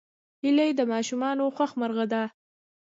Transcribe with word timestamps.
هیلۍ 0.43 0.71
د 0.77 0.81
ماشومانو 0.93 1.43
خوښ 1.55 1.71
مرغه 1.79 2.05
ده 2.13 2.23